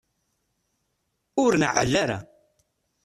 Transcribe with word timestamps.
Ur 1.43 1.51
neɛɛel 1.61 1.93
ara. 2.03 2.19